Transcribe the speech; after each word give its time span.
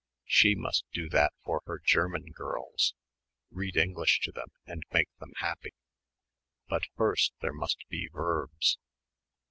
She 0.25 0.55
must 0.55 0.85
do 0.93 1.09
that 1.09 1.31
for 1.43 1.61
her 1.67 1.77
German 1.77 2.31
girls. 2.33 2.95
Read 3.51 3.77
English 3.77 4.21
to 4.21 4.31
them 4.31 4.47
and 4.65 4.81
make 4.91 5.15
them 5.19 5.33
happy.... 5.37 5.75
But 6.67 6.87
first 6.97 7.33
there 7.41 7.53
must 7.53 7.87
be 7.87 8.07
verbs 8.11 8.79